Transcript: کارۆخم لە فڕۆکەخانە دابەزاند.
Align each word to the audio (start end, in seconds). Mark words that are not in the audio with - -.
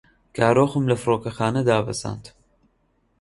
کارۆخم 0.35 0.83
لە 0.91 0.95
فڕۆکەخانە 1.01 1.61
دابەزاند. 1.67 2.25